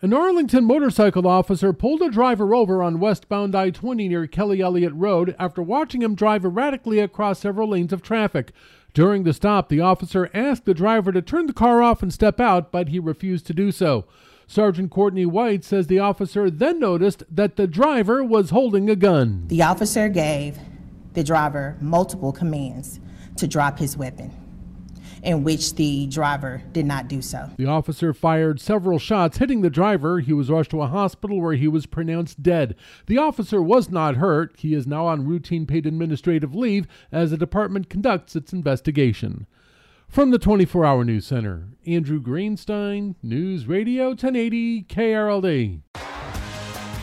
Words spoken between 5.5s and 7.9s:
watching him drive erratically across several